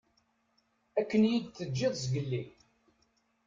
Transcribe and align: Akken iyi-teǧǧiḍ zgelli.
Akken 0.99 1.21
iyi-teǧǧiḍ 1.29 1.93
zgelli. 2.03 2.43